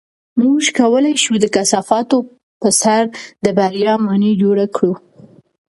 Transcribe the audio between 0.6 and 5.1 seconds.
کولی شو د کثافاتو په سر د بریا ماڼۍ جوړه کړو.